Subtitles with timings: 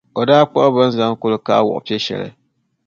[0.19, 2.29] o daa kpuɣi bɛ ni zaŋ kulikaɣa wuɣi piɛ’ shɛli.